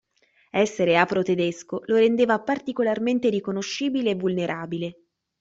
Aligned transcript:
Essere 0.49 0.97
afro-tedesco 0.97 1.81
lo 1.85 1.95
rendeva 1.95 2.39
particolarmente 2.39 3.29
riconoscibile 3.29 4.09
e 4.09 4.15
vulnerabile. 4.15 5.01